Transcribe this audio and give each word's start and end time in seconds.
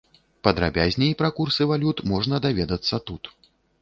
Падрабязней 0.45 1.13
пра 1.19 1.29
курсы 1.39 1.67
валют 1.73 2.01
можна 2.13 2.41
даведацца 2.47 3.03
тут. 3.11 3.31